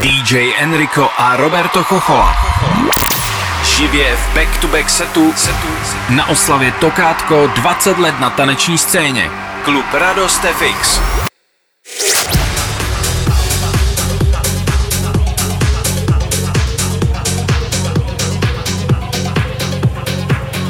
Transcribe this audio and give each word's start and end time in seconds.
DJ 0.00 0.54
Enrico 0.58 1.10
a 1.18 1.36
Roberto 1.36 1.82
Chochola. 1.82 2.36
Živě 3.64 4.16
v 4.16 4.34
back-to-back 4.34 4.90
setu, 4.90 5.32
setu 5.36 5.68
na 6.08 6.28
oslavě 6.28 6.72
Tokátko 6.72 7.46
20 7.46 7.98
let 7.98 8.20
na 8.20 8.30
taneční 8.30 8.78
scéně. 8.78 9.30
Klub 9.64 9.84
Radost 9.92 10.40
FX. 10.40 11.00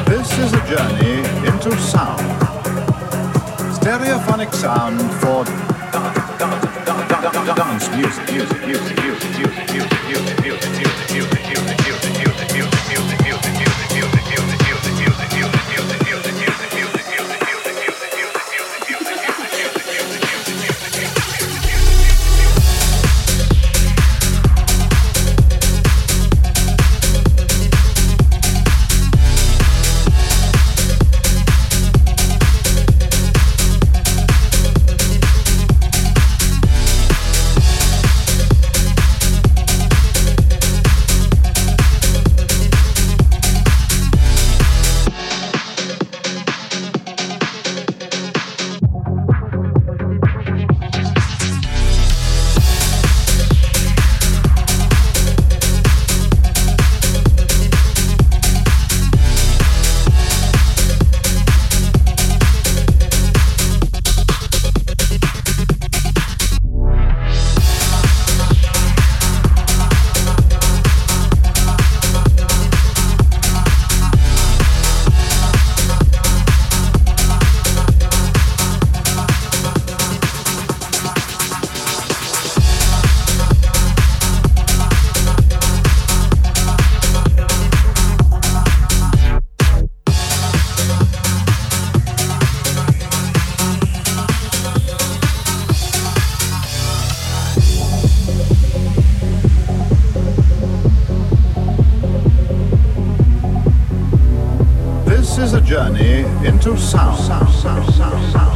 This 0.04 0.38
is 0.38 0.52
a 0.52 0.70
journey 0.70 1.22
into 1.46 1.76
sound. 1.76 2.48
Stereophonic 3.74 4.54
sound 4.54 5.12
for 5.12 5.46
dance 7.56 7.88
music, 7.96 8.30
music, 8.30 8.66
music, 8.66 8.96
music, 8.96 9.07
Beautiful. 10.42 10.87
into 106.44 106.76
sound. 106.76 107.18
sound, 107.18 107.48
sound, 107.48 107.94
sound 107.94 108.47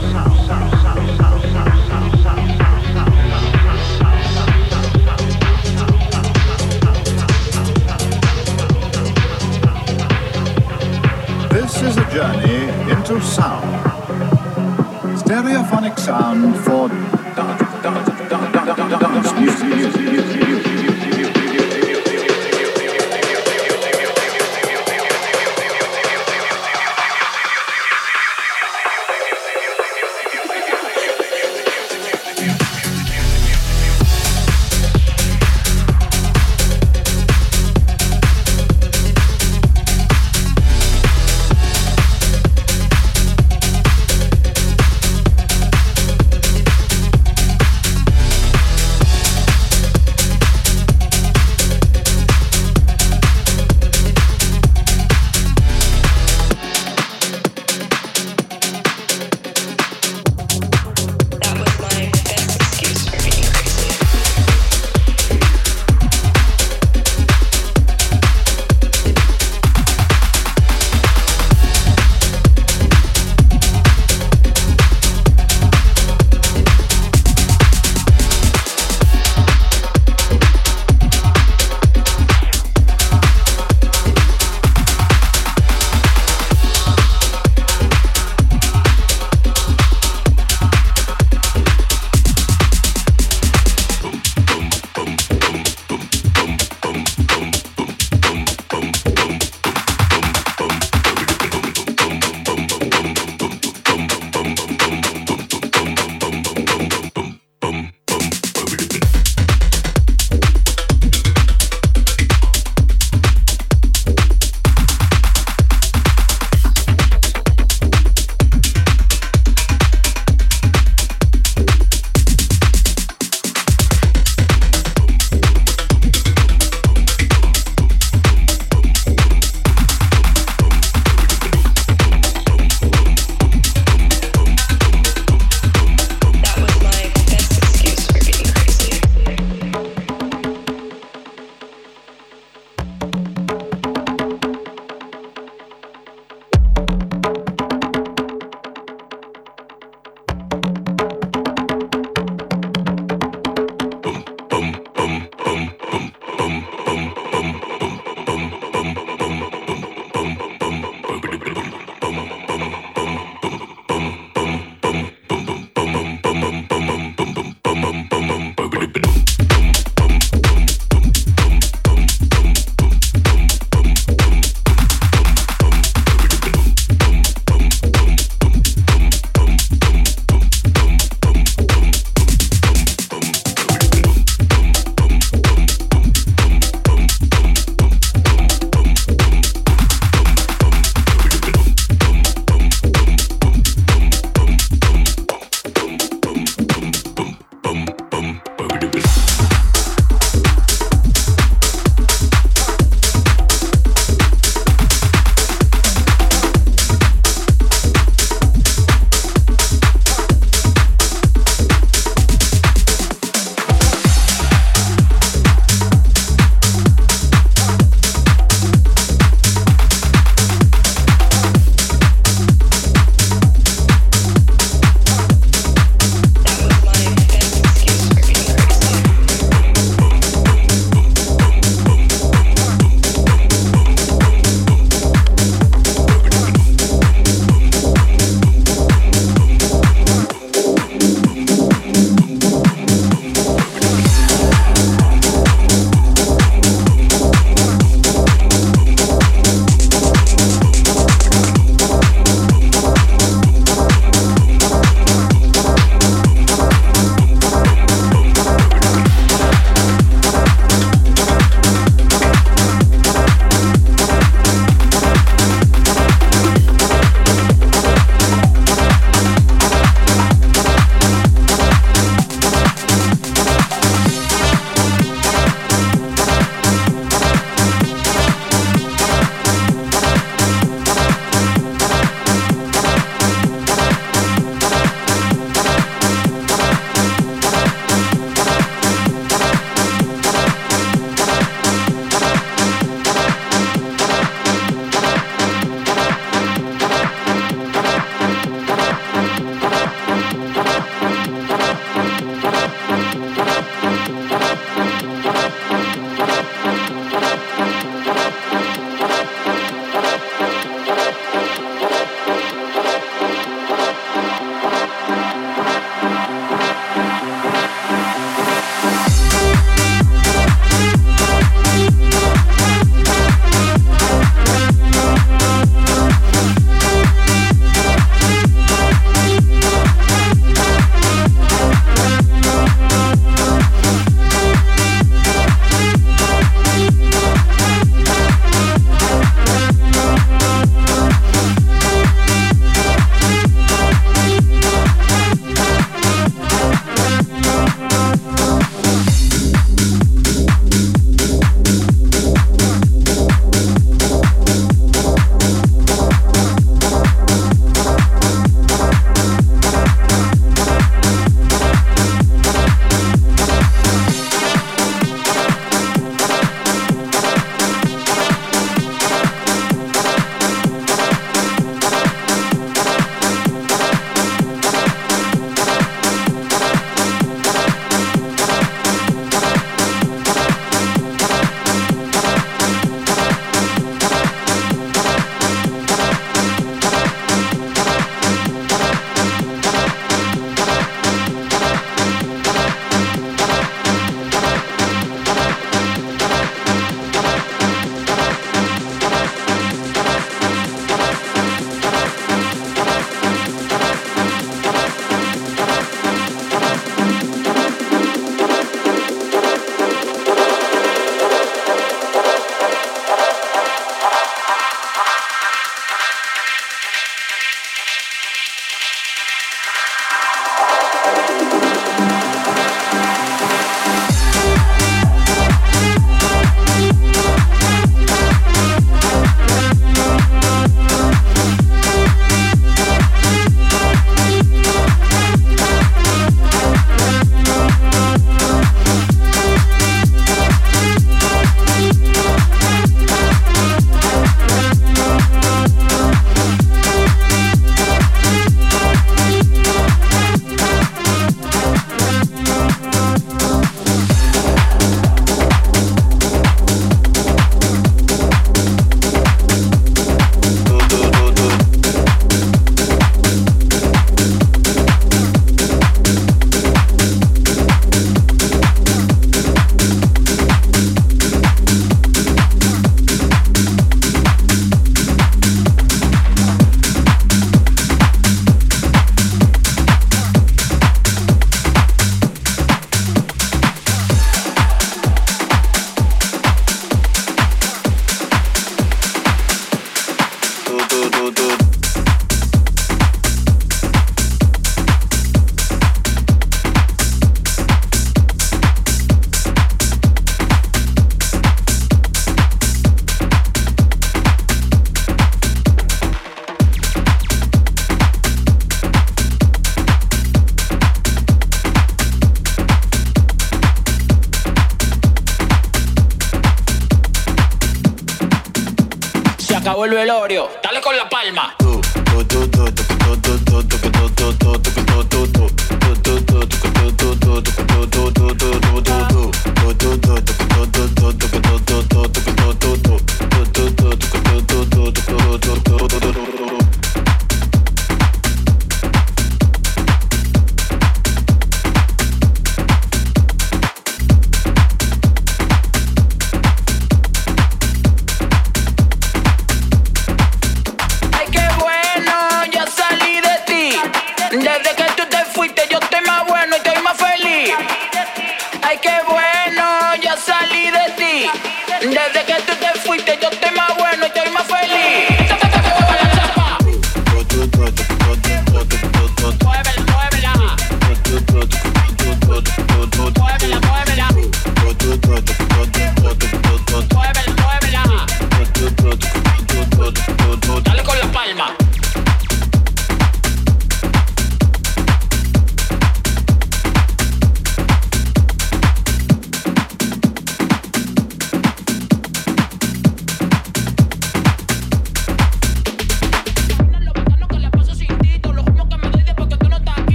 acabó 519.63 519.85
el 519.85 519.95
velorio. 519.95 520.51
Dale 520.63 520.81
con 520.81 520.97
la 520.97 521.09
palma. 521.09 521.57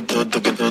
tú, 0.00 0.24
tú, 0.26 0.40
tú, 0.40 0.52
tú, 0.52 0.63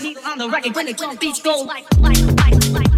Keep 0.00 0.24
on 0.26 0.38
the 0.38 0.48
record 0.48 0.76
when 0.76 0.86
the 0.86 0.92
drum 0.92 1.16
beats 1.16 1.42
go 1.42 1.60
like, 1.62 1.84
like, 1.98 2.18
like, 2.36 2.70
like. 2.70 2.97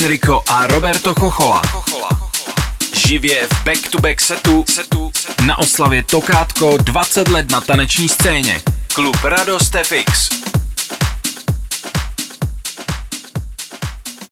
Enrico 0.00 0.42
a 0.48 0.66
Roberto 0.66 1.14
Chochola. 1.14 1.62
Živě 2.94 3.46
v 3.46 3.64
back-to-back 3.64 4.20
setu, 4.20 4.64
setu 4.68 5.12
na 5.46 5.58
oslavě 5.58 6.02
Tokátko 6.02 6.76
20 6.76 7.28
let 7.28 7.50
na 7.50 7.60
taneční 7.60 8.08
scéně. 8.08 8.62
Klub 8.94 9.24
Radost 9.24 9.76
FX. 9.82 10.39